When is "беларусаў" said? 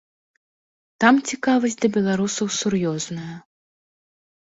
1.99-2.47